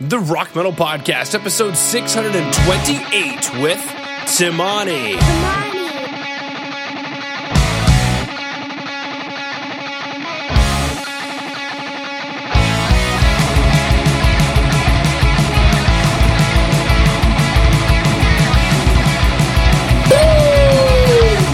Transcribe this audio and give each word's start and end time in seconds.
the 0.00 0.18
Rock 0.18 0.56
Metal 0.56 0.72
Podcast, 0.72 1.34
episode 1.34 1.76
628 1.76 3.62
with 3.62 3.78
Tzimani. 4.24 5.20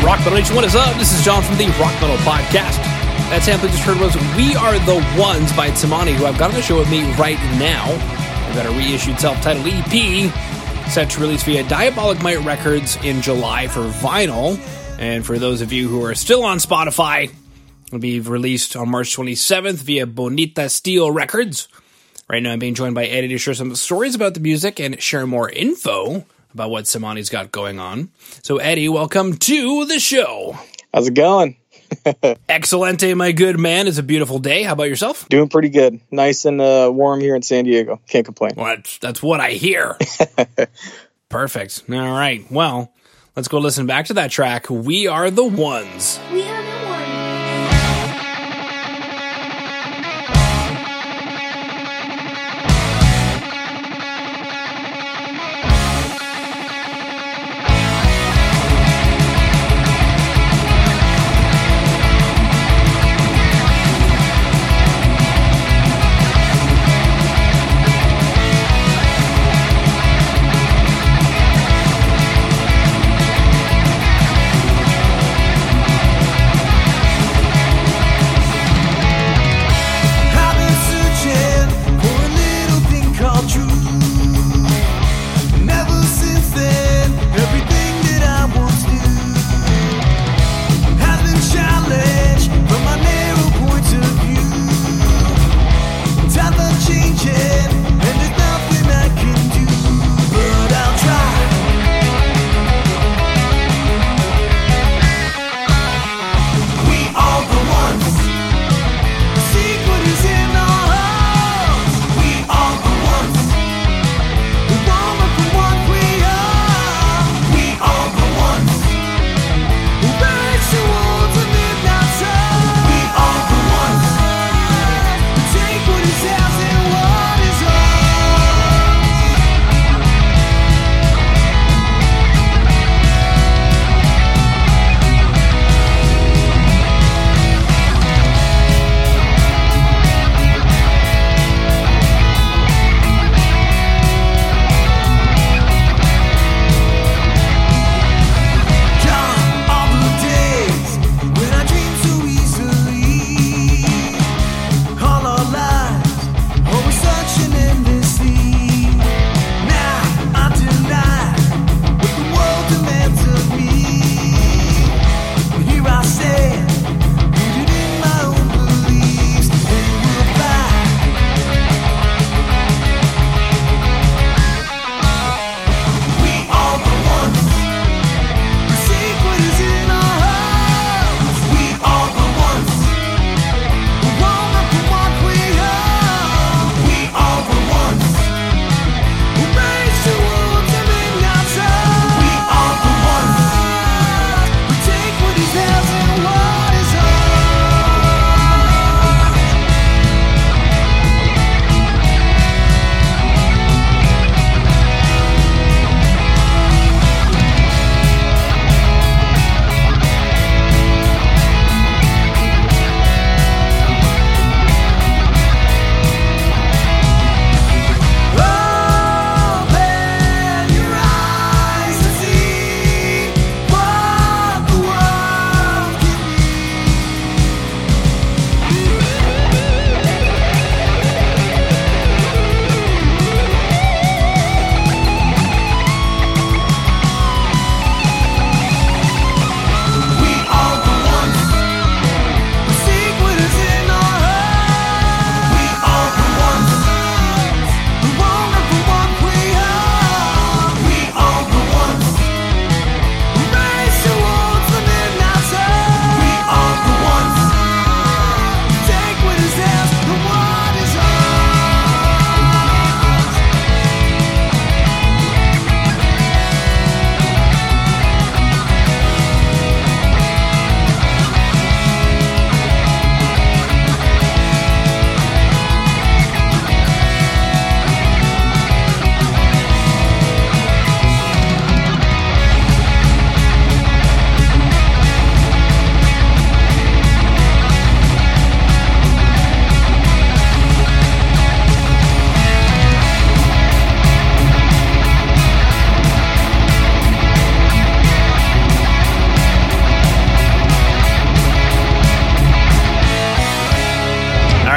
Rock 0.05 0.21
Metal 0.21 0.35
Nation, 0.35 0.55
what 0.55 0.65
is 0.65 0.77
up? 0.77 0.97
This 0.99 1.13
is 1.13 1.25
John 1.25 1.43
from 1.43 1.57
the 1.57 1.67
Rock 1.81 2.01
Metal 2.01 2.17
Podcast. 2.19 2.79
That 3.27 3.43
sample 3.43 3.69
just 3.69 3.83
heard 3.83 3.99
was 3.99 4.15
We 4.37 4.55
Are 4.55 4.79
the 4.87 5.05
Ones 5.21 5.53
by 5.57 5.71
Tzimani, 5.71 6.15
who 6.15 6.27
I've 6.27 6.39
got 6.39 6.51
on 6.51 6.55
the 6.55 6.63
show 6.63 6.79
with 6.79 6.89
me 6.89 7.03
right 7.15 7.41
now. 7.59 8.26
Got 8.57 8.65
a 8.65 8.71
reissued 8.71 9.21
self 9.21 9.39
titled 9.43 9.67
EP 9.69 10.33
set 10.89 11.11
to 11.11 11.21
release 11.21 11.43
via 11.43 11.63
Diabolic 11.69 12.23
Might 12.23 12.39
Records 12.39 12.97
in 13.05 13.21
July 13.21 13.69
for 13.69 13.81
vinyl. 13.81 14.59
And 14.99 15.27
for 15.27 15.39
those 15.39 15.61
of 15.61 15.75
you 15.75 15.89
who 15.89 16.03
are 16.07 16.15
still 16.15 16.43
on 16.43 16.57
Spotify, 16.57 17.31
it'll 17.89 17.99
be 17.99 18.19
released 18.21 18.75
on 18.75 18.89
March 18.89 19.15
27th 19.15 19.75
via 19.75 20.07
Bonita 20.07 20.71
Steel 20.71 21.11
Records. 21.11 21.69
Right 22.31 22.43
now, 22.43 22.53
I'm 22.53 22.59
being 22.59 22.75
joined 22.75 22.95
by 22.95 23.05
Eddie 23.05 23.29
to 23.29 23.37
share 23.37 23.53
some 23.53 23.75
stories 23.77 24.15
about 24.15 24.33
the 24.33 24.41
music 24.41 24.81
and 24.81 25.03
share 25.03 25.27
more 25.27 25.51
info 25.51 26.25
about 26.55 26.71
what 26.71 26.87
Tzimani's 26.87 27.29
got 27.29 27.53
going 27.53 27.79
on. 27.79 28.09
So, 28.43 28.57
Eddie, 28.57 28.89
welcome 28.89 29.37
to 29.37 29.85
the 29.85 30.01
show. 30.01 30.59
How's 30.95 31.09
it 31.09 31.15
going? 31.15 31.59
Excelente, 32.49 33.15
my 33.15 33.33
good 33.33 33.59
man. 33.59 33.87
It's 33.87 33.99
a 33.99 34.03
beautiful 34.03 34.39
day. 34.39 34.63
How 34.63 34.73
about 34.73 34.89
yourself? 34.89 35.29
Doing 35.29 35.49
pretty 35.49 35.69
good. 35.69 36.01
Nice 36.11 36.45
and 36.45 36.61
uh, 36.61 36.91
warm 36.93 37.21
here 37.21 37.35
in 37.35 37.43
San 37.43 37.65
Diego. 37.65 38.01
Can't 38.09 38.25
complain. 38.25 38.53
Well, 38.57 38.67
that's, 38.67 38.99
that's 38.99 39.23
what 39.23 39.41
I 39.41 39.51
hear. 39.53 39.97
Perfect. 41.29 41.85
All 41.91 41.97
right. 41.97 42.45
Well, 42.51 42.93
let's 43.35 43.49
go 43.49 43.59
listen 43.59 43.87
back 43.87 44.07
to 44.07 44.15
that 44.15 44.31
track. 44.31 44.71
We 44.71 45.07
are 45.07 45.31
the 45.31 45.45
ones. 45.45 46.21
We 46.33 46.43
are 46.43 46.63
the 46.63 46.87
ones. 46.87 46.96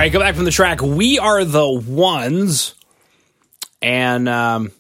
Right, 0.10 0.14
go 0.14 0.26
back 0.26 0.36
from 0.36 0.46
the 0.46 0.52
track. 0.52 0.82
We 0.82 1.20
are 1.20 1.46
the 1.46 1.70
ones, 1.70 2.74
and 3.82 4.28
um, 4.28 4.72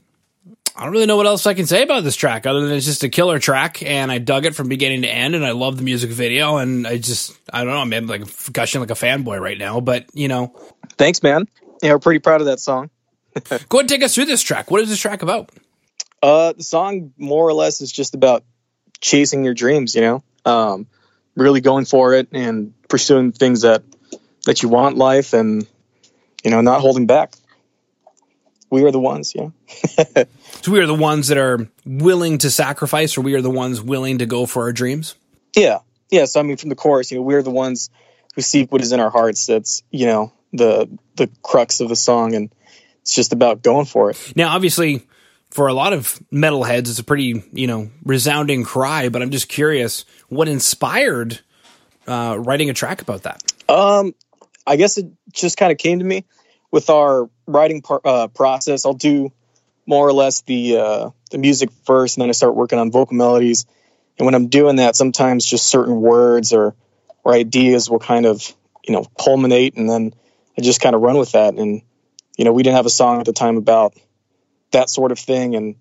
I 0.75 0.83
don't 0.83 0.91
really 0.91 1.05
know 1.05 1.17
what 1.17 1.27
else 1.27 1.45
I 1.45 1.53
can 1.53 1.67
say 1.67 1.83
about 1.83 2.03
this 2.03 2.15
track 2.15 2.47
other 2.47 2.61
than 2.61 2.75
it's 2.75 2.85
just 2.85 3.03
a 3.03 3.09
killer 3.09 3.37
track, 3.37 3.83
and 3.83 4.11
I 4.11 4.17
dug 4.17 4.45
it 4.45 4.55
from 4.55 4.69
beginning 4.69 5.03
to 5.03 5.07
end, 5.07 5.35
and 5.35 5.45
I 5.45 5.51
love 5.51 5.77
the 5.77 5.83
music 5.83 6.09
video, 6.09 6.57
and 6.57 6.87
I 6.87 6.97
just 6.97 7.37
I 7.51 7.63
don't 7.63 7.73
know, 7.89 7.97
I'm 7.97 8.07
like 8.07 8.23
gushing 8.51 8.81
like 8.81 8.89
a 8.89 8.95
fanboy 8.95 9.39
right 9.39 9.57
now, 9.57 9.79
but 9.79 10.05
you 10.13 10.27
know, 10.27 10.55
Thanks, 10.97 11.21
man. 11.21 11.47
Yeah, 11.81 11.93
we're 11.93 11.99
pretty 11.99 12.19
proud 12.19 12.41
of 12.41 12.47
that 12.47 12.59
song. 12.59 12.89
go 13.33 13.49
ahead 13.49 13.67
and 13.73 13.89
take 13.89 14.03
us 14.03 14.15
through 14.15 14.25
this 14.25 14.41
track. 14.41 14.71
What 14.71 14.81
is 14.81 14.89
this 14.89 14.99
track 14.99 15.21
about? 15.21 15.51
Uh, 16.21 16.53
the 16.53 16.63
song 16.63 17.13
more 17.17 17.47
or 17.47 17.53
less 17.53 17.81
is 17.81 17.91
just 17.91 18.15
about 18.15 18.43
chasing 18.99 19.45
your 19.45 19.53
dreams. 19.53 19.95
You 19.95 20.01
know, 20.01 20.23
um, 20.43 20.87
really 21.35 21.61
going 21.61 21.85
for 21.85 22.15
it 22.15 22.29
and 22.31 22.73
pursuing 22.89 23.31
things 23.31 23.61
that 23.61 23.83
that 24.45 24.63
you 24.63 24.69
want 24.69 24.97
life, 24.97 25.33
and 25.33 25.67
you 26.43 26.51
know, 26.51 26.61
not 26.61 26.81
holding 26.81 27.05
back. 27.05 27.33
We 28.69 28.83
are 28.83 28.91
the 28.91 28.99
ones. 28.99 29.33
Yeah. 29.35 29.49
So 30.61 30.73
we 30.73 30.81
are 30.81 30.87
the 30.87 30.93
ones 30.93 31.29
that 31.29 31.37
are 31.37 31.69
willing 31.85 32.37
to 32.39 32.51
sacrifice, 32.51 33.17
or 33.17 33.21
we 33.21 33.33
are 33.35 33.41
the 33.41 33.49
ones 33.49 33.81
willing 33.81 34.17
to 34.17 34.25
go 34.25 34.45
for 34.45 34.63
our 34.63 34.73
dreams. 34.73 35.15
Yeah. 35.55 35.79
Yeah. 36.09 36.25
So 36.25 36.41
I 36.41 36.43
mean, 36.43 36.57
from 36.57 36.67
the 36.67 36.75
chorus, 36.75 37.11
you 37.11 37.17
know, 37.17 37.21
we're 37.21 37.41
the 37.41 37.49
ones 37.49 37.89
who 38.35 38.41
seek 38.41 38.71
what 38.71 38.81
is 38.81 38.91
in 38.91 38.99
our 38.99 39.09
hearts. 39.09 39.45
That's 39.45 39.83
you 39.89 40.05
know 40.05 40.33
the 40.51 40.89
the 41.15 41.29
crux 41.43 41.79
of 41.79 41.87
the 41.87 41.95
song, 41.95 42.35
and 42.35 42.53
it's 43.01 43.15
just 43.15 43.31
about 43.31 43.61
going 43.61 43.85
for 43.85 44.09
it. 44.09 44.33
Now, 44.35 44.53
obviously, 44.53 45.07
for 45.49 45.67
a 45.67 45.73
lot 45.73 45.93
of 45.93 46.19
metalheads, 46.31 46.89
it's 46.89 46.99
a 46.99 47.03
pretty 47.03 47.43
you 47.53 47.67
know 47.67 47.89
resounding 48.03 48.65
cry. 48.65 49.07
But 49.07 49.21
I'm 49.21 49.31
just 49.31 49.47
curious, 49.47 50.03
what 50.27 50.49
inspired 50.49 51.39
uh, 52.05 52.35
writing 52.37 52.69
a 52.69 52.73
track 52.73 53.01
about 53.01 53.23
that? 53.23 53.43
Um, 53.69 54.13
I 54.69 54.75
guess 54.75 54.99
it 54.99 55.07
just 55.33 55.57
kind 55.57 55.71
of 55.71 55.79
came 55.79 55.97
to 55.99 56.05
me 56.05 56.25
with 56.71 56.91
our 56.91 57.27
writing 57.47 57.81
par- 57.81 58.01
uh, 58.05 58.27
process. 58.27 58.85
I'll 58.85 58.93
do 58.93 59.31
more 59.87 60.07
or 60.07 60.13
less 60.13 60.41
the 60.41 60.77
uh, 60.77 61.09
the 61.31 61.39
music 61.39 61.71
first, 61.85 62.17
and 62.17 62.21
then 62.21 62.29
I 62.29 62.33
start 62.33 62.55
working 62.55 62.77
on 62.77 62.91
vocal 62.91 63.15
melodies. 63.15 63.65
And 64.19 64.25
when 64.25 64.35
I'm 64.35 64.47
doing 64.47 64.75
that, 64.75 64.95
sometimes 64.95 65.43
just 65.43 65.67
certain 65.67 65.99
words 65.99 66.53
or 66.53 66.75
or 67.23 67.33
ideas 67.33 67.89
will 67.89 67.99
kind 67.99 68.27
of 68.27 68.53
you 68.87 68.93
know 68.93 69.05
culminate, 69.19 69.75
and 69.75 69.89
then 69.89 70.13
I 70.55 70.61
just 70.61 70.81
kind 70.81 70.95
of 70.95 71.01
run 71.01 71.17
with 71.17 71.31
that. 71.31 71.55
And 71.55 71.81
you 72.37 72.45
know, 72.45 72.53
we 72.53 72.61
didn't 72.61 72.75
have 72.75 72.85
a 72.85 72.91
song 72.91 73.19
at 73.19 73.25
the 73.25 73.33
time 73.33 73.57
about 73.57 73.95
that 74.71 74.91
sort 74.91 75.11
of 75.11 75.17
thing, 75.17 75.55
and 75.55 75.77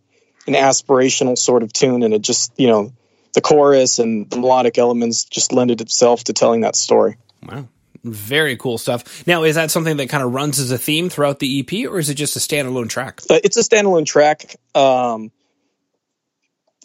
an 0.47 0.55
aspirational 0.55 1.37
sort 1.37 1.63
of 1.63 1.75
tune, 1.75 2.03
and 2.03 2.15
it 2.15 2.23
just 2.23 2.59
you 2.59 2.69
know 2.69 2.95
the 3.35 3.43
chorus 3.43 3.99
and 3.99 4.31
the 4.31 4.39
melodic 4.39 4.79
elements 4.79 5.25
just 5.25 5.53
lended 5.53 5.83
itself 5.83 6.25
to 6.25 6.33
telling 6.33 6.63
that 6.63 6.75
story. 6.75 7.17
Wow. 7.47 7.69
Very 8.05 8.57
cool 8.57 8.79
stuff. 8.79 9.27
Now, 9.27 9.45
is 9.45 9.57
that 9.57 9.71
something 9.71 9.97
that 9.97 10.09
kind 10.09 10.23
of 10.23 10.33
runs 10.33 10.59
as 10.59 10.71
a 10.71 10.79
theme 10.79 11.11
throughout 11.11 11.39
the 11.39 11.61
EP, 11.61 11.91
or 11.91 11.99
is 11.99 12.09
it 12.11 12.15
just 12.15 12.37
a 12.37 12.39
standalone 12.39 12.89
track? 12.89 13.21
Uh, 13.29 13.41
it's 13.43 13.57
a 13.57 13.63
standalone 13.63 14.07
track. 14.07 14.57
Um, 14.75 15.33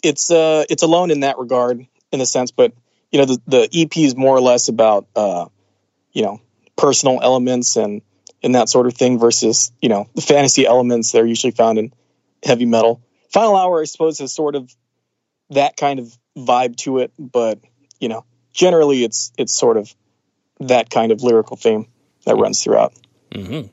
it's 0.02 0.30
uh, 0.30 0.64
it's 0.68 0.82
alone 0.82 1.10
in 1.10 1.20
that 1.20 1.38
regard, 1.38 1.86
in 2.12 2.20
a 2.20 2.26
sense. 2.26 2.50
But 2.50 2.72
you 3.10 3.18
know, 3.18 3.26
the 3.26 3.40
the 3.46 3.68
EP 3.72 3.96
is 3.96 4.16
more 4.16 4.36
or 4.36 4.40
less 4.40 4.68
about 4.68 5.06
uh, 5.14 5.46
you 6.12 6.22
know 6.22 6.40
personal 6.76 7.20
elements 7.22 7.76
and 7.76 8.02
and 8.42 8.54
that 8.54 8.68
sort 8.68 8.86
of 8.86 8.94
thing 8.94 9.18
versus 9.18 9.72
you 9.80 9.88
know 9.88 10.08
the 10.14 10.22
fantasy 10.22 10.66
elements 10.66 11.12
that 11.12 11.22
are 11.22 11.26
usually 11.26 11.52
found 11.52 11.78
in 11.78 11.92
heavy 12.42 12.66
metal. 12.66 13.00
Final 13.30 13.56
Hour, 13.56 13.80
I 13.80 13.84
suppose, 13.84 14.18
has 14.18 14.32
sort 14.32 14.54
of 14.54 14.72
that 15.50 15.76
kind 15.76 15.98
of 15.98 16.16
vibe 16.36 16.76
to 16.78 16.98
it, 16.98 17.12
but 17.18 17.58
you 17.98 18.08
know, 18.08 18.24
generally, 18.52 19.04
it's 19.04 19.32
it's 19.38 19.54
sort 19.54 19.76
of 19.76 19.94
that 20.60 20.90
kind 20.90 21.12
of 21.12 21.22
lyrical 21.22 21.56
theme 21.56 21.86
that 22.24 22.36
runs 22.36 22.62
throughout. 22.62 22.92
Mm-hmm. 23.30 23.68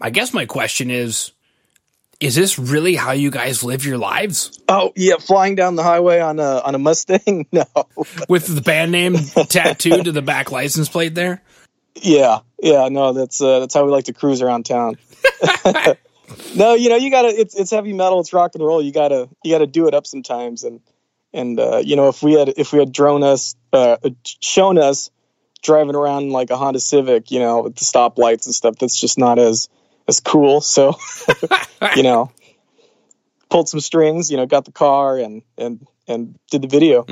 I 0.00 0.08
guess 0.10 0.32
my 0.32 0.46
question 0.46 0.90
is, 0.90 1.32
is 2.18 2.34
this 2.34 2.58
really 2.58 2.94
how 2.94 3.12
you 3.12 3.30
guys 3.30 3.62
live 3.62 3.84
your 3.84 3.98
lives? 3.98 4.58
Oh 4.68 4.94
yeah, 4.96 5.16
flying 5.18 5.56
down 5.56 5.76
the 5.76 5.82
highway 5.82 6.20
on 6.20 6.38
a 6.38 6.60
on 6.60 6.74
a 6.74 6.78
Mustang? 6.78 7.46
No. 7.52 7.66
With 8.28 8.46
the 8.46 8.62
band 8.62 8.92
name 8.92 9.16
tattooed 9.48 10.06
to 10.06 10.12
the 10.12 10.22
back 10.22 10.50
license 10.50 10.88
plate 10.88 11.14
there? 11.14 11.42
Yeah, 11.96 12.40
yeah, 12.60 12.88
no, 12.88 13.12
that's 13.12 13.40
uh, 13.40 13.60
that's 13.60 13.74
how 13.74 13.84
we 13.84 13.90
like 13.90 14.06
to 14.06 14.12
cruise 14.12 14.42
around 14.42 14.66
town. 14.66 14.96
no, 16.56 16.74
you 16.74 16.88
know, 16.88 16.96
you 16.96 17.10
gotta. 17.10 17.28
It's 17.28 17.54
it's 17.54 17.70
heavy 17.70 17.92
metal. 17.92 18.20
It's 18.20 18.32
rock 18.32 18.54
and 18.54 18.64
roll. 18.64 18.82
You 18.82 18.92
gotta 18.92 19.28
you 19.44 19.52
gotta 19.52 19.66
do 19.66 19.86
it 19.86 19.94
up 19.94 20.06
sometimes. 20.06 20.64
And 20.64 20.80
and 21.32 21.58
uh, 21.58 21.82
you 21.84 21.96
know, 21.96 22.08
if 22.08 22.22
we 22.22 22.32
had 22.32 22.48
if 22.56 22.72
we 22.72 22.78
had 22.78 22.92
drone 22.92 23.22
us, 23.22 23.54
uh, 23.72 23.96
shown 24.40 24.78
us 24.78 25.10
driving 25.62 25.94
around 25.94 26.30
like 26.30 26.50
a 26.50 26.56
Honda 26.56 26.80
Civic, 26.80 27.30
you 27.30 27.38
know, 27.38 27.62
with 27.62 27.76
the 27.76 27.84
stoplights 27.84 28.46
and 28.46 28.54
stuff, 28.54 28.76
that's 28.76 29.00
just 29.00 29.18
not 29.18 29.38
as 29.38 29.68
as 30.06 30.20
cool. 30.20 30.60
So, 30.60 30.98
you 31.96 32.02
know, 32.02 32.30
pulled 33.50 33.68
some 33.68 33.80
strings. 33.80 34.30
You 34.30 34.36
know, 34.36 34.46
got 34.46 34.64
the 34.64 34.72
car 34.72 35.18
and 35.18 35.42
and 35.56 35.86
and 36.06 36.38
did 36.50 36.62
the 36.62 36.68
video. 36.68 37.04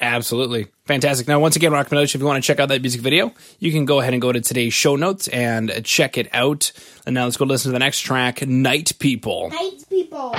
Absolutely. 0.00 0.66
Fantastic. 0.86 1.28
Now, 1.28 1.38
once 1.38 1.54
again, 1.54 1.72
Rock 1.72 1.92
Nation, 1.92 2.18
if 2.18 2.22
you 2.22 2.26
want 2.26 2.42
to 2.42 2.46
check 2.46 2.58
out 2.58 2.68
that 2.70 2.80
music 2.80 3.00
video, 3.00 3.32
you 3.60 3.70
can 3.70 3.84
go 3.84 4.00
ahead 4.00 4.14
and 4.14 4.22
go 4.22 4.32
to 4.32 4.40
today's 4.40 4.74
show 4.74 4.96
notes 4.96 5.28
and 5.28 5.84
check 5.84 6.18
it 6.18 6.28
out. 6.32 6.72
And 7.06 7.14
now 7.14 7.24
let's 7.24 7.36
go 7.36 7.44
listen 7.44 7.70
to 7.70 7.72
the 7.72 7.78
next 7.78 8.00
track, 8.00 8.46
Night 8.46 8.92
People. 8.98 9.50
Night 9.50 9.84
people. 9.88 10.34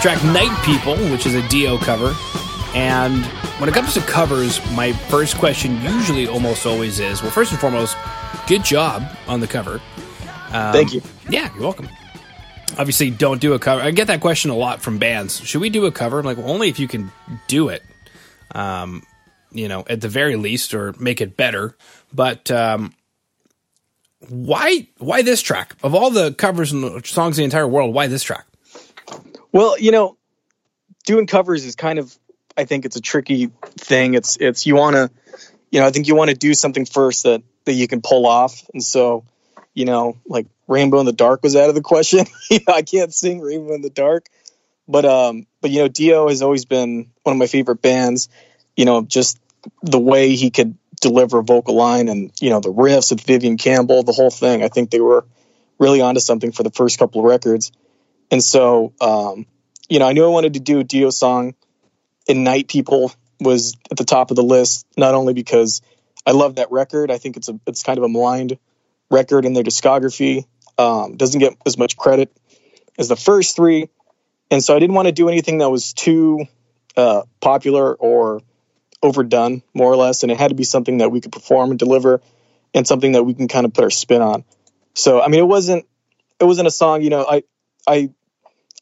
Track 0.00 0.24
Night 0.24 0.64
People, 0.64 0.96
which 1.10 1.26
is 1.26 1.34
a 1.34 1.46
Dio 1.48 1.76
cover. 1.76 2.16
And 2.74 3.22
when 3.60 3.68
it 3.68 3.74
comes 3.74 3.92
to 3.94 4.00
covers, 4.00 4.58
my 4.72 4.94
first 4.94 5.36
question 5.36 5.78
usually 5.82 6.26
almost 6.26 6.64
always 6.64 7.00
is 7.00 7.20
well, 7.20 7.30
first 7.30 7.50
and 7.52 7.60
foremost, 7.60 7.98
good 8.46 8.64
job 8.64 9.04
on 9.28 9.40
the 9.40 9.46
cover. 9.46 9.74
Um, 10.52 10.72
Thank 10.72 10.94
you. 10.94 11.02
Yeah, 11.28 11.52
you're 11.52 11.62
welcome. 11.62 11.86
Obviously, 12.78 13.10
don't 13.10 13.42
do 13.42 13.52
a 13.52 13.58
cover. 13.58 13.82
I 13.82 13.90
get 13.90 14.06
that 14.06 14.22
question 14.22 14.50
a 14.50 14.56
lot 14.56 14.80
from 14.80 14.96
bands. 14.96 15.44
Should 15.44 15.60
we 15.60 15.68
do 15.68 15.84
a 15.84 15.92
cover? 15.92 16.18
I'm 16.18 16.24
like, 16.24 16.38
well, 16.38 16.48
only 16.48 16.70
if 16.70 16.78
you 16.78 16.88
can 16.88 17.12
do 17.46 17.68
it. 17.68 17.82
Um, 18.54 19.02
you 19.52 19.68
know, 19.68 19.84
at 19.86 20.00
the 20.00 20.08
very 20.08 20.36
least, 20.36 20.72
or 20.72 20.94
make 20.98 21.20
it 21.20 21.36
better. 21.36 21.76
But 22.10 22.50
um, 22.50 22.94
why? 24.28 24.88
Why 24.96 25.20
this 25.20 25.42
track? 25.42 25.76
Of 25.82 25.94
all 25.94 26.10
the 26.10 26.32
covers 26.32 26.72
and 26.72 27.04
songs 27.04 27.38
in 27.38 27.42
the 27.42 27.44
entire 27.44 27.68
world, 27.68 27.92
why 27.92 28.06
this 28.06 28.22
track? 28.22 28.46
Well, 29.52 29.78
you 29.78 29.90
know, 29.90 30.16
doing 31.04 31.26
covers 31.26 31.64
is 31.64 31.76
kind 31.76 31.98
of 31.98 32.16
I 32.56 32.64
think 32.64 32.84
it's 32.84 32.96
a 32.96 33.00
tricky 33.00 33.50
thing. 33.62 34.14
It's 34.14 34.36
it's 34.36 34.66
you 34.66 34.76
want 34.76 34.96
to 34.96 35.10
you 35.70 35.80
know, 35.80 35.86
I 35.86 35.90
think 35.90 36.08
you 36.08 36.16
want 36.16 36.30
to 36.30 36.36
do 36.36 36.54
something 36.54 36.84
first 36.84 37.24
that 37.24 37.42
that 37.64 37.72
you 37.72 37.86
can 37.86 38.00
pull 38.00 38.26
off. 38.26 38.68
And 38.72 38.82
so, 38.82 39.24
you 39.74 39.84
know, 39.84 40.16
like 40.26 40.46
Rainbow 40.66 41.00
in 41.00 41.06
the 41.06 41.12
Dark 41.12 41.42
was 41.42 41.56
out 41.56 41.68
of 41.68 41.74
the 41.74 41.82
question. 41.82 42.26
I 42.68 42.82
can't 42.82 43.14
sing 43.14 43.40
Rainbow 43.40 43.74
in 43.74 43.82
the 43.82 43.90
Dark. 43.90 44.26
But 44.88 45.04
um 45.04 45.46
but 45.60 45.70
you 45.70 45.80
know, 45.80 45.88
Dio 45.88 46.28
has 46.28 46.42
always 46.42 46.64
been 46.64 47.10
one 47.22 47.34
of 47.34 47.38
my 47.38 47.46
favorite 47.46 47.82
bands. 47.82 48.28
You 48.76 48.84
know, 48.84 49.02
just 49.02 49.38
the 49.82 49.98
way 49.98 50.34
he 50.34 50.50
could 50.50 50.76
deliver 51.00 51.38
a 51.38 51.42
vocal 51.42 51.74
line 51.74 52.08
and, 52.08 52.30
you 52.40 52.50
know, 52.50 52.60
the 52.60 52.72
riffs 52.72 53.10
with 53.10 53.22
Vivian 53.22 53.56
Campbell, 53.56 54.02
the 54.02 54.12
whole 54.12 54.30
thing. 54.30 54.62
I 54.62 54.68
think 54.68 54.90
they 54.90 55.00
were 55.00 55.24
really 55.78 56.00
onto 56.00 56.20
something 56.20 56.52
for 56.52 56.62
the 56.62 56.70
first 56.70 56.98
couple 56.98 57.20
of 57.20 57.26
records. 57.26 57.72
And 58.30 58.42
so, 58.42 58.92
um, 59.00 59.46
you 59.88 59.98
know, 59.98 60.06
I 60.06 60.12
knew 60.12 60.24
I 60.24 60.28
wanted 60.28 60.54
to 60.54 60.60
do 60.60 60.78
a 60.78 60.84
Dio 60.84 61.10
song, 61.10 61.54
and 62.28 62.44
Night 62.44 62.68
People 62.68 63.12
was 63.40 63.74
at 63.90 63.96
the 63.96 64.04
top 64.04 64.30
of 64.30 64.36
the 64.36 64.42
list, 64.42 64.86
not 64.96 65.14
only 65.14 65.34
because 65.34 65.82
I 66.26 66.32
love 66.32 66.56
that 66.56 66.70
record, 66.70 67.10
I 67.10 67.18
think 67.18 67.36
it's 67.36 67.48
a 67.48 67.58
it's 67.66 67.82
kind 67.82 67.98
of 67.98 68.04
a 68.04 68.08
maligned 68.08 68.58
record 69.10 69.44
in 69.44 69.52
their 69.52 69.64
discography. 69.64 70.44
Um, 70.78 71.16
doesn't 71.16 71.40
get 71.40 71.56
as 71.66 71.76
much 71.76 71.96
credit 71.96 72.30
as 72.98 73.08
the 73.08 73.16
first 73.16 73.56
three, 73.56 73.88
and 74.50 74.62
so 74.62 74.76
I 74.76 74.78
didn't 74.78 74.94
want 74.94 75.06
to 75.06 75.12
do 75.12 75.28
anything 75.28 75.58
that 75.58 75.70
was 75.70 75.92
too 75.92 76.46
uh, 76.96 77.22
popular 77.40 77.94
or 77.94 78.42
overdone, 79.02 79.62
more 79.74 79.90
or 79.90 79.96
less, 79.96 80.22
and 80.22 80.30
it 80.30 80.38
had 80.38 80.48
to 80.48 80.54
be 80.54 80.64
something 80.64 80.98
that 80.98 81.10
we 81.10 81.20
could 81.20 81.32
perform 81.32 81.70
and 81.70 81.78
deliver, 81.78 82.20
and 82.74 82.86
something 82.86 83.12
that 83.12 83.24
we 83.24 83.34
can 83.34 83.48
kind 83.48 83.66
of 83.66 83.72
put 83.72 83.84
our 83.84 83.90
spin 83.90 84.22
on. 84.22 84.44
So, 84.94 85.20
I 85.20 85.28
mean, 85.28 85.40
it 85.40 85.48
wasn't 85.48 85.86
it 86.38 86.44
wasn't 86.44 86.68
a 86.68 86.70
song, 86.70 87.02
you 87.02 87.10
know, 87.10 87.26
I 87.28 87.42
I 87.86 88.10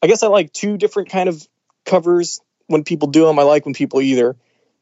I 0.01 0.07
guess 0.07 0.23
I 0.23 0.27
like 0.27 0.53
two 0.53 0.77
different 0.77 1.09
kind 1.09 1.29
of 1.29 1.45
covers 1.85 2.41
when 2.67 2.83
people 2.83 3.09
do 3.09 3.25
them. 3.25 3.39
I 3.39 3.43
like 3.43 3.65
when 3.65 3.73
people 3.73 4.01
either 4.01 4.35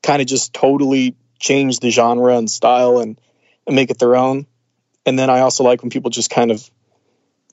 kind 0.03 0.21
of 0.21 0.27
just 0.27 0.53
totally 0.53 1.15
change 1.39 1.79
the 1.79 1.89
genre 1.89 2.37
and 2.37 2.49
style 2.49 2.99
and, 2.99 3.19
and 3.65 3.75
make 3.75 3.89
it 3.89 3.99
their 3.99 4.15
own. 4.15 4.45
And 5.05 5.17
then 5.17 5.29
I 5.29 5.39
also 5.39 5.63
like 5.63 5.81
when 5.81 5.89
people 5.89 6.11
just 6.11 6.29
kind 6.29 6.51
of 6.51 6.69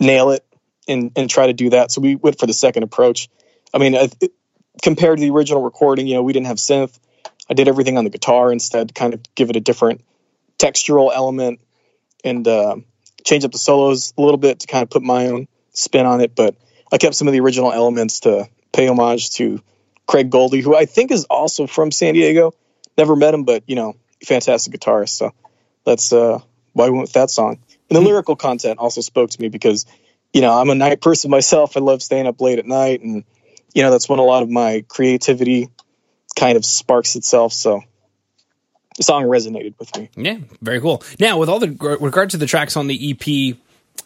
nail 0.01 0.31
it 0.31 0.45
and, 0.89 1.13
and 1.17 1.31
try 1.31 1.47
to 1.47 1.53
do 1.53 1.71
that. 1.71 1.93
So 1.93 2.01
we 2.01 2.17
went 2.17 2.39
for 2.39 2.47
the 2.47 2.53
second 2.53 2.83
approach. 2.83 3.29
I 3.73 3.79
mean, 3.79 3.95
I, 3.95 4.09
it, 4.21 4.33
compared 4.83 5.19
to 5.19 5.25
the 5.25 5.31
original 5.31 5.63
recording, 5.63 6.07
you 6.07 6.15
know, 6.15 6.23
we 6.23 6.33
didn't 6.33 6.47
have 6.47 6.57
synth. 6.57 6.99
I 7.49 7.55
did 7.55 7.69
everything 7.69 7.99
on 7.99 8.05
the 8.05 8.11
guitar 8.11 8.51
instead, 8.53 8.95
kind 8.95 9.15
of 9.15 9.21
give 9.35 9.51
it 9.51 9.57
a 9.57 9.61
different 9.61 10.03
textural 10.59 11.11
element 11.15 11.61
and 12.25 12.47
uh, 12.49 12.77
change 13.25 13.45
up 13.45 13.53
the 13.53 13.59
solos 13.59 14.13
a 14.17 14.23
little 14.23 14.39
bit 14.39 14.61
to 14.61 14.67
kind 14.67 14.83
of 14.83 14.91
put 14.91 15.03
my 15.03 15.27
own 15.27 15.47
spin 15.73 16.07
on 16.07 16.21
it. 16.21 16.35
But 16.35 16.57
I 16.93 16.99
kept 16.99 17.15
some 17.15 17.29
of 17.29 17.33
the 17.33 17.41
original 17.41 17.73
elements 17.73 18.21
to 18.21 18.49
pay 18.73 18.89
homage 18.89 19.31
to 19.33 19.63
Craig 20.07 20.31
Goldy, 20.31 20.61
who 20.61 20.77
I 20.77 20.85
think 20.85 21.11
is 21.11 21.25
also 21.25 21.67
from 21.67 21.91
San 21.91 22.15
Diego. 22.15 22.53
Never 22.97 23.17
met 23.17 23.35
him, 23.35 23.45
but 23.45 23.65
you 23.67 23.77
know, 23.77 23.97
fantastic 24.25 24.73
guitarist. 24.73 25.11
So 25.11 25.33
that's 25.85 26.13
uh, 26.13 26.41
why 26.73 26.87
we 26.87 26.93
went 26.93 27.03
with 27.03 27.13
that 27.15 27.31
song. 27.31 27.59
And 27.89 27.97
the 27.97 28.01
lyrical 28.01 28.37
content 28.37 28.79
also 28.79 29.01
spoke 29.01 29.31
to 29.31 29.41
me 29.41 29.49
because, 29.49 29.87
you 30.33 30.41
know, 30.41 30.59
I'm 30.59 30.71
a 30.71 30.75
night 30.75 31.01
person 31.01 31.31
myself. 31.31 31.77
I 31.77 31.81
love 31.81 32.03
staying 32.03 32.27
up 32.27 32.41
late 32.41 32.59
at 32.59 32.67
night, 32.67 33.01
and 33.03 33.25
you 33.75 33.83
know, 33.83 33.91
that's 33.91 34.09
when 34.09 34.19
a 34.19 34.25
lot 34.25 34.43
of 34.43 34.51
my 34.51 34.85
creativity 34.89 35.69
kind 36.37 36.57
of 36.57 36.65
sparks 36.65 37.17
itself. 37.17 37.53
So 37.53 37.83
the 38.97 39.03
song 39.03 39.25
resonated 39.25 39.75
with 39.79 39.97
me. 39.97 40.11
Yeah, 40.17 40.39
very 40.63 40.81
cool. 40.81 41.03
Now, 41.19 41.39
with 41.39 41.49
all 41.49 41.59
the 41.59 41.71
regard 42.01 42.31
to 42.31 42.37
the 42.37 42.47
tracks 42.47 42.77
on 42.77 42.87
the 42.87 43.11
EP, 43.11 43.57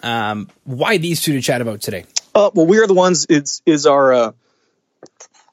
um, 0.02 0.48
why 0.64 0.98
these 0.98 1.20
two 1.20 1.32
to 1.32 1.42
chat 1.42 1.60
about 1.60 1.80
today? 1.80 2.04
Uh, 2.34 2.50
well, 2.54 2.66
we 2.66 2.78
are 2.78 2.86
the 2.86 2.94
ones. 2.94 3.26
It's 3.28 3.62
is 3.66 3.86
our 3.86 4.12
uh, 4.12 4.32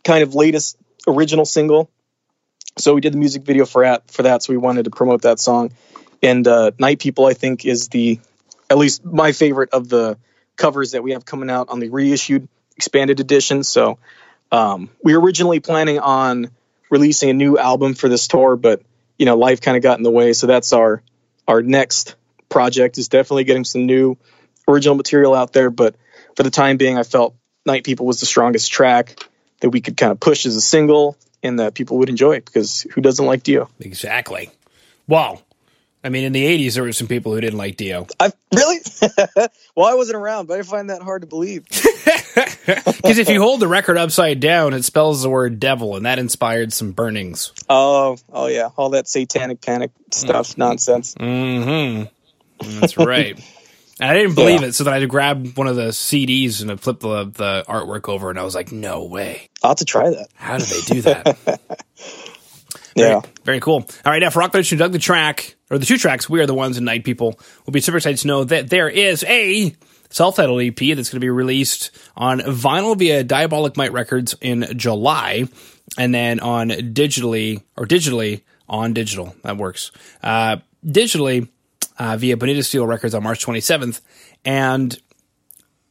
kind 0.03 0.23
of 0.23 0.35
latest 0.35 0.77
original 1.07 1.45
single. 1.45 1.89
So 2.77 2.93
we 2.93 3.01
did 3.01 3.13
the 3.13 3.17
music 3.17 3.43
video 3.43 3.65
for 3.65 3.83
that. 3.83 4.11
For 4.11 4.23
that, 4.23 4.43
so 4.43 4.53
we 4.53 4.57
wanted 4.57 4.85
to 4.85 4.91
promote 4.91 5.23
that 5.23 5.39
song. 5.39 5.71
And 6.21 6.47
uh, 6.47 6.71
"Night 6.79 6.99
People," 6.99 7.25
I 7.25 7.33
think, 7.33 7.65
is 7.65 7.87
the 7.87 8.19
at 8.69 8.77
least 8.77 9.05
my 9.05 9.31
favorite 9.31 9.69
of 9.71 9.89
the 9.89 10.17
covers 10.57 10.91
that 10.91 11.03
we 11.03 11.11
have 11.11 11.25
coming 11.25 11.49
out 11.49 11.69
on 11.69 11.79
the 11.79 11.89
reissued 11.89 12.47
expanded 12.75 13.19
edition. 13.19 13.63
So 13.63 13.99
um, 14.51 14.89
we 15.03 15.15
were 15.15 15.21
originally 15.21 15.59
planning 15.59 15.99
on 15.99 16.49
releasing 16.89 17.29
a 17.29 17.33
new 17.33 17.57
album 17.57 17.93
for 17.93 18.09
this 18.09 18.27
tour, 18.27 18.55
but 18.55 18.81
you 19.17 19.25
know, 19.25 19.37
life 19.37 19.61
kind 19.61 19.77
of 19.77 19.83
got 19.83 19.97
in 19.97 20.03
the 20.03 20.11
way. 20.11 20.33
So 20.33 20.47
that's 20.47 20.73
our 20.73 21.01
our 21.47 21.61
next 21.61 22.15
project 22.49 22.97
is 22.97 23.07
definitely 23.07 23.43
getting 23.43 23.65
some 23.65 23.85
new 23.85 24.17
original 24.67 24.95
material 24.95 25.33
out 25.33 25.53
there. 25.53 25.69
But 25.69 25.95
for 26.35 26.43
the 26.43 26.51
time 26.51 26.77
being, 26.77 26.97
I 26.97 27.03
felt 27.03 27.35
Night 27.65 27.83
People 27.83 28.05
was 28.05 28.19
the 28.19 28.25
strongest 28.25 28.71
track 28.71 29.19
that 29.61 29.69
we 29.69 29.81
could 29.81 29.97
kind 29.97 30.11
of 30.11 30.19
push 30.19 30.45
as 30.45 30.55
a 30.55 30.61
single 30.61 31.17
and 31.41 31.59
that 31.59 31.73
people 31.73 31.97
would 31.99 32.09
enjoy 32.09 32.35
because 32.39 32.81
who 32.81 33.01
doesn't 33.01 33.25
like 33.25 33.43
Dio? 33.43 33.69
Exactly. 33.79 34.49
Wow. 35.07 35.41
I 36.03 36.09
mean, 36.09 36.23
in 36.23 36.33
the 36.33 36.45
'80s, 36.45 36.75
there 36.75 36.83
were 36.83 36.93
some 36.93 37.07
people 37.07 37.33
who 37.33 37.41
didn't 37.41 37.57
like 37.57 37.77
Dio. 37.77 38.05
I 38.19 38.31
really 38.53 38.77
well, 39.75 39.87
I 39.87 39.95
wasn't 39.95 40.17
around, 40.17 40.47
but 40.47 40.59
I 40.59 40.61
find 40.61 40.91
that 40.91 41.01
hard 41.01 41.21
to 41.21 41.27
believe. 41.27 41.65
Because 42.65 43.19
if 43.19 43.29
you 43.29 43.41
hold 43.41 43.59
the 43.59 43.67
record 43.67 43.97
upside 43.97 44.39
down, 44.39 44.73
it 44.73 44.83
spells 44.83 45.21
the 45.21 45.29
word 45.29 45.59
devil, 45.59 45.95
and 45.95 46.05
that 46.05 46.19
inspired 46.19 46.73
some 46.73 46.91
burnings. 46.91 47.53
Oh, 47.69 48.17
oh 48.31 48.47
yeah, 48.47 48.69
all 48.75 48.89
that 48.89 49.07
satanic 49.07 49.61
panic 49.61 49.91
stuff 50.11 50.57
nonsense. 50.57 51.15
Mm-hmm. 51.15 52.79
That's 52.79 52.97
right. 52.97 53.39
And 53.99 54.11
I 54.11 54.13
didn't 54.13 54.35
believe 54.35 54.61
Yeah. 54.61 54.67
it, 54.67 54.75
so 54.75 54.83
then 54.83 54.91
I 54.93 54.97
had 54.97 55.01
to 55.01 55.07
grab 55.07 55.57
one 55.57 55.67
of 55.67 55.75
the 55.77 55.87
CDs 55.89 56.61
and 56.61 56.69
I 56.71 56.75
flipped 56.75 56.99
the, 57.01 57.25
the 57.25 57.63
artwork 57.67 58.09
over, 58.09 58.29
and 58.29 58.37
I 58.37 58.43
was 58.43 58.53
like, 58.55 58.71
no 58.71 59.05
way. 59.05 59.49
I'll 59.63 59.71
have 59.71 59.77
to 59.77 59.85
try 59.85 60.09
that. 60.09 60.27
How 60.35 60.57
do 60.57 60.65
they 60.65 60.81
do 60.81 61.01
that? 61.03 61.59
Yeah. 62.97 63.21
Very 63.43 63.59
cool. 63.59 63.75
All 64.05 64.11
right, 64.11 64.19
now 64.21 64.29
for 64.29 64.39
Rock 64.39 64.53
Nation, 64.53 64.77
dug 64.77 64.93
the 64.93 64.99
track, 64.99 65.57
or 65.69 65.77
the 65.77 65.85
two 65.85 65.97
tracks, 65.97 66.29
We 66.29 66.39
Are 66.39 66.45
the 66.45 66.53
Ones 66.53 66.77
and 66.77 66.85
Night 66.85 67.03
People, 67.03 67.37
We'll 67.65 67.73
be 67.73 67.81
super 67.81 67.97
excited 67.97 68.19
to 68.19 68.27
know 68.27 68.45
that 68.45 68.69
there 68.69 68.87
is 68.87 69.21
a 69.25 69.75
self 70.09 70.37
titled 70.37 70.61
EP 70.61 70.75
that's 70.95 71.09
going 71.09 71.17
to 71.17 71.19
be 71.19 71.29
released 71.29 71.91
on 72.15 72.39
vinyl 72.39 72.97
via 72.97 73.21
Diabolic 73.25 73.75
Might 73.75 73.91
Records 73.91 74.33
in 74.39 74.65
July, 74.77 75.49
and 75.97 76.13
then 76.15 76.39
on 76.39 76.69
digitally, 76.69 77.61
or 77.75 77.85
digitally 77.85 78.43
on 78.69 78.93
digital. 78.93 79.35
That 79.43 79.57
works. 79.57 79.91
Uh, 80.23 80.57
digitally 80.85 81.49
uh, 81.97 82.17
via 82.17 82.37
Bonita 82.37 82.63
Steel 82.63 82.85
Records 82.85 83.13
on 83.13 83.23
March 83.23 83.45
27th. 83.45 84.01
And 84.43 84.97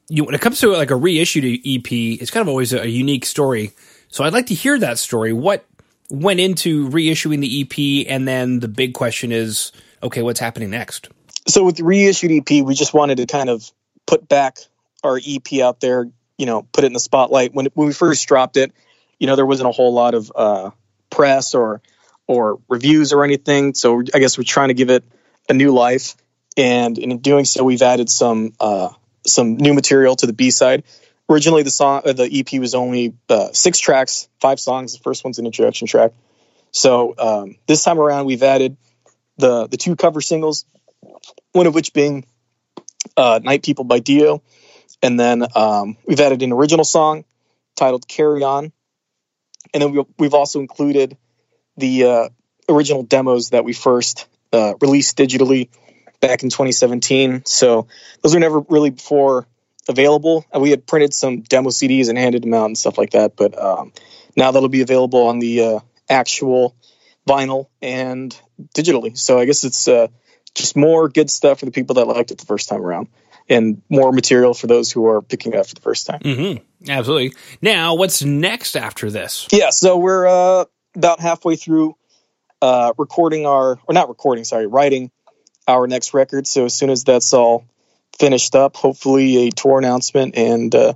you, 0.08 0.24
when 0.24 0.34
it 0.34 0.40
comes 0.40 0.60
to 0.60 0.68
like 0.68 0.90
a 0.90 0.96
reissued 0.96 1.44
EP, 1.44 1.92
it's 1.92 2.30
kind 2.30 2.42
of 2.42 2.48
always 2.48 2.72
a, 2.72 2.82
a 2.82 2.86
unique 2.86 3.24
story. 3.24 3.72
So 4.08 4.24
I'd 4.24 4.32
like 4.32 4.46
to 4.46 4.54
hear 4.54 4.78
that 4.78 4.98
story. 4.98 5.32
What 5.32 5.64
went 6.10 6.40
into 6.40 6.88
reissuing 6.90 7.40
the 7.40 7.62
EP, 7.62 8.06
and 8.10 8.28
then 8.28 8.60
the 8.60 8.68
big 8.68 8.94
question 8.94 9.32
is, 9.32 9.72
okay, 10.02 10.22
what's 10.22 10.40
happening 10.40 10.70
next? 10.70 11.08
so 11.46 11.64
with 11.64 11.76
the 11.76 11.84
reissued 11.84 12.30
EP, 12.30 12.64
we 12.64 12.74
just 12.74 12.94
wanted 12.94 13.18
to 13.18 13.26
kind 13.26 13.50
of 13.50 13.70
put 14.06 14.28
back 14.28 14.58
our 15.02 15.18
EP 15.24 15.60
out 15.60 15.80
there, 15.80 16.08
you 16.38 16.46
know, 16.46 16.62
put 16.72 16.84
it 16.84 16.88
in 16.88 16.92
the 16.92 17.00
spotlight. 17.00 17.54
When 17.54 17.66
when 17.74 17.88
we 17.88 17.92
first 17.92 18.26
dropped 18.26 18.56
it, 18.56 18.72
you 19.18 19.26
know, 19.26 19.36
there 19.36 19.46
wasn't 19.46 19.68
a 19.68 19.72
whole 19.72 19.92
lot 19.92 20.14
of 20.14 20.32
uh, 20.34 20.70
press 21.10 21.54
or 21.54 21.82
or 22.26 22.58
reviews 22.68 23.12
or 23.12 23.24
anything. 23.24 23.74
So 23.74 24.02
I 24.14 24.18
guess 24.18 24.38
we're 24.38 24.44
trying 24.44 24.68
to 24.68 24.74
give 24.74 24.90
it 24.90 25.04
a 25.48 25.54
new 25.54 25.72
life, 25.72 26.16
and 26.56 26.98
in 26.98 27.18
doing 27.18 27.44
so, 27.44 27.64
we've 27.64 27.82
added 27.82 28.08
some 28.08 28.52
uh, 28.60 28.90
some 29.26 29.56
new 29.56 29.74
material 29.74 30.16
to 30.16 30.26
the 30.26 30.32
B 30.32 30.50
side. 30.50 30.84
Originally, 31.28 31.62
the 31.62 31.70
song 31.70 32.02
uh, 32.04 32.12
the 32.12 32.24
EP 32.24 32.60
was 32.60 32.74
only 32.74 33.14
uh, 33.28 33.48
six 33.52 33.78
tracks, 33.78 34.28
five 34.40 34.60
songs. 34.60 34.94
The 34.94 35.02
first 35.02 35.24
one's 35.24 35.38
an 35.38 35.46
introduction 35.46 35.86
track. 35.86 36.12
So 36.70 37.14
um, 37.18 37.56
this 37.66 37.82
time 37.82 37.98
around, 37.98 38.26
we've 38.26 38.42
added 38.42 38.76
the 39.38 39.66
the 39.66 39.76
two 39.76 39.96
cover 39.96 40.20
singles 40.20 40.66
one 41.54 41.66
of 41.66 41.74
which 41.74 41.92
being 41.92 42.26
uh, 43.16 43.40
Night 43.42 43.62
People 43.62 43.84
by 43.84 44.00
Dio. 44.00 44.42
And 45.02 45.18
then 45.18 45.44
um, 45.54 45.96
we've 46.06 46.20
added 46.20 46.42
an 46.42 46.52
original 46.52 46.84
song 46.84 47.24
titled 47.76 48.06
Carry 48.06 48.42
On. 48.42 48.72
And 49.72 49.82
then 49.82 49.92
we, 49.92 50.04
we've 50.18 50.34
also 50.34 50.60
included 50.60 51.16
the 51.76 52.04
uh, 52.04 52.28
original 52.68 53.02
demos 53.02 53.50
that 53.50 53.64
we 53.64 53.72
first 53.72 54.26
uh, 54.54 54.74
released 54.80 55.18
digitally 55.18 55.68
back 56.20 56.42
in 56.42 56.48
2017. 56.48 57.42
So 57.44 57.86
those 58.22 58.34
were 58.34 58.40
never 58.40 58.60
really 58.60 58.90
before 58.90 59.46
available. 59.88 60.44
And 60.52 60.62
we 60.62 60.70
had 60.70 60.86
printed 60.86 61.12
some 61.12 61.42
demo 61.42 61.70
CDs 61.70 62.08
and 62.08 62.16
handed 62.16 62.42
them 62.42 62.54
out 62.54 62.66
and 62.66 62.78
stuff 62.78 62.96
like 62.96 63.10
that. 63.10 63.36
But 63.36 63.60
um, 63.60 63.92
now 64.36 64.50
that'll 64.50 64.68
be 64.68 64.80
available 64.80 65.26
on 65.26 65.38
the 65.38 65.60
uh, 65.62 65.80
actual 66.08 66.74
vinyl 67.26 67.68
and 67.82 68.38
digitally. 68.74 69.16
So 69.18 69.38
I 69.38 69.44
guess 69.44 69.64
it's 69.64 69.88
uh, 69.88 70.08
just 70.54 70.76
more 70.76 71.08
good 71.08 71.30
stuff 71.30 71.60
for 71.60 71.66
the 71.66 71.72
people 71.72 71.94
that 71.96 72.06
liked 72.06 72.30
it 72.30 72.38
the 72.38 72.46
first 72.46 72.68
time 72.68 72.80
around, 72.80 73.08
and 73.48 73.82
more 73.88 74.12
material 74.12 74.54
for 74.54 74.66
those 74.66 74.92
who 74.92 75.06
are 75.06 75.22
picking 75.22 75.52
it 75.52 75.58
up 75.58 75.66
for 75.66 75.74
the 75.74 75.80
first 75.80 76.06
time. 76.06 76.20
Mm-hmm. 76.20 76.90
Absolutely. 76.90 77.34
Now, 77.60 77.94
what's 77.96 78.22
next 78.22 78.76
after 78.76 79.10
this? 79.10 79.48
Yeah, 79.50 79.70
so 79.70 79.96
we're 79.96 80.26
uh, 80.26 80.64
about 80.94 81.20
halfway 81.20 81.56
through 81.56 81.96
uh, 82.64 82.94
recording 82.96 83.44
our, 83.44 83.78
or 83.86 83.92
not 83.92 84.08
recording, 84.08 84.44
sorry, 84.44 84.66
writing 84.66 85.10
our 85.68 85.86
next 85.86 86.14
record. 86.14 86.46
So 86.46 86.64
as 86.64 86.72
soon 86.72 86.88
as 86.88 87.04
that's 87.04 87.34
all 87.34 87.66
finished 88.18 88.54
up, 88.54 88.74
hopefully 88.74 89.48
a 89.48 89.50
tour 89.50 89.78
announcement 89.78 90.34
and 90.36 90.74
uh, 90.74 90.94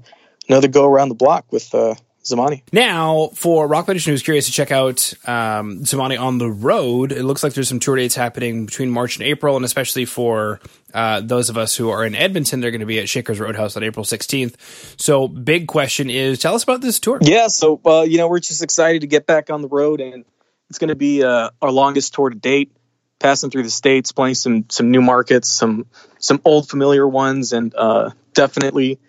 another 0.49 0.69
go 0.69 0.87
around 0.87 1.11
the 1.11 1.15
block 1.15 1.53
with 1.53 1.75
uh, 1.75 1.95
Tzimani. 2.25 2.63
Now, 2.73 3.29
for 3.35 3.67
Rock 3.67 3.87
Nation 3.89 4.13
who's 4.13 4.23
curious 4.23 4.47
to 4.47 4.53
check 4.53 4.73
out 4.73 5.13
um, 5.27 5.81
Tzimani 5.81 6.19
on 6.19 6.39
the 6.39 6.51
road, 6.51 7.13
it 7.13 7.25
looks 7.25 7.43
like 7.43 7.53
there's 7.53 7.69
some 7.69 7.81
tour 7.81 7.97
dates 7.97 8.15
happening 8.15 8.65
between 8.65 8.91
March 8.91 9.19
and 9.19 9.27
April, 9.27 9.55
and 9.55 9.63
especially 9.63 10.07
for 10.07 10.61
uh, 10.95 11.21
those 11.21 11.51
of 11.51 11.59
us 11.59 11.77
who 11.77 11.91
are 11.91 12.03
in 12.03 12.15
Edmonton, 12.15 12.61
they're 12.61 12.71
going 12.71 12.81
to 12.81 12.87
be 12.87 12.99
at 12.99 13.11
Shakers 13.11 13.41
Roadhouse 13.41 13.77
on 13.77 13.83
April 13.83 14.07
16th. 14.07 14.55
So, 14.99 15.29
big 15.29 15.69
question 15.69 16.09
is, 16.09 16.39
tell 16.39 16.55
us 16.55 16.63
about 16.63 16.81
this 16.81 16.99
tour. 16.99 17.19
Yeah, 17.21 17.49
so 17.49 17.79
uh, 17.85 18.07
you 18.09 18.17
know 18.17 18.29
we're 18.29 18.41
just 18.41 18.63
excited 18.63 19.03
to 19.03 19.07
get 19.07 19.27
back 19.27 19.51
on 19.51 19.61
the 19.61 19.69
road, 19.69 20.01
and 20.01 20.25
it's 20.71 20.79
going 20.79 20.89
to 20.89 20.97
be 20.97 21.23
uh, 21.23 21.51
our 21.61 21.71
longest 21.71 22.15
tour 22.15 22.31
to 22.31 22.37
date. 22.37 22.73
Passing 23.19 23.51
through 23.51 23.65
the 23.65 23.71
states, 23.71 24.13
playing 24.13 24.37
some 24.37 24.67
some 24.69 24.93
new 24.93 25.03
markets, 25.03 25.49
some 25.49 25.87
some 26.21 26.41
old 26.45 26.69
familiar 26.69 27.07
ones, 27.07 27.53
and 27.53 27.75
uh, 27.75 28.11
definitely 28.33 29.01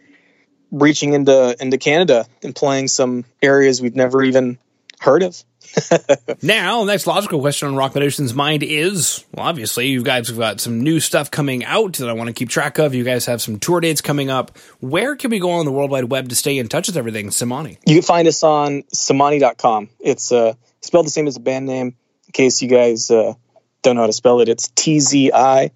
reaching 0.72 1.14
into 1.14 1.56
into 1.60 1.78
Canada 1.78 2.26
and 2.42 2.56
playing 2.56 2.88
some 2.88 3.24
areas 3.40 3.84
we've 3.84 3.96
never 3.96 4.24
even 4.24 4.58
heard 5.00 5.22
of. 5.24 5.44
Now, 6.42 6.86
the 6.86 6.92
next 6.94 7.06
logical 7.06 7.42
question 7.42 7.68
on 7.68 7.76
Rock 7.76 7.96
Nation's 7.96 8.34
mind 8.34 8.64
is 8.64 9.26
well, 9.34 9.46
obviously, 9.46 9.88
you 9.88 10.04
guys 10.04 10.30
have 10.30 10.38
got 10.38 10.62
some 10.62 10.82
new 10.82 11.00
stuff 11.00 11.30
coming 11.30 11.66
out 11.66 11.94
that 11.98 12.08
I 12.08 12.14
want 12.14 12.28
to 12.28 12.34
keep 12.34 12.50
track 12.50 12.80
of. 12.80 12.96
You 12.96 13.04
guys 13.04 13.26
have 13.26 13.42
some 13.42 13.60
tour 13.60 13.82
dates 13.82 14.02
coming 14.02 14.30
up. 14.30 14.58
Where 14.80 15.16
can 15.16 15.32
we 15.32 15.40
go 15.40 15.52
on 15.52 15.66
the 15.66 15.72
World 15.72 15.92
Wide 15.92 16.06
Web 16.06 16.30
to 16.30 16.36
stay 16.36 16.58
in 16.58 16.70
touch 16.70 16.88
with 16.88 16.98
everything? 16.98 17.28
Tzimani. 17.28 17.78
You 17.86 17.96
can 17.96 18.02
find 18.04 18.28
us 18.28 18.42
on 18.42 18.84
tzimani.com. 18.84 19.90
It's 20.00 20.32
uh, 20.32 20.54
spelled 20.82 21.06
the 21.06 21.12
same 21.12 21.28
as 21.28 21.36
the 21.36 21.40
band 21.40 21.66
name. 21.66 21.88
In 22.28 22.32
case 22.34 22.62
you 22.62 22.70
guys 22.70 23.10
uh, 23.10 23.34
don't 23.82 23.96
know 23.96 24.02
how 24.02 24.08
to 24.08 24.14
spell 24.14 24.40
it, 24.42 24.50
it's 24.50 24.68
T 24.70 25.00
Z 25.00 25.32
I 25.34 25.72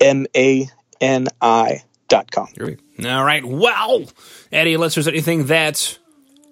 M 0.00 0.26
A 0.36 0.68
N 1.00 1.26
I 1.40 1.82
dot 2.08 2.30
com. 2.30 2.48
All 3.04 3.24
right. 3.24 3.44
Well, 3.44 4.04
Eddie, 4.52 4.74
unless 4.74 4.94
there's 4.94 5.08
anything 5.08 5.46
that 5.46 5.98